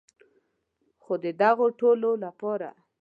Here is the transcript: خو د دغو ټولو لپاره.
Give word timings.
خو 1.03 1.13
د 1.23 1.25
دغو 1.41 1.67
ټولو 1.79 2.09
لپاره. 2.23 2.69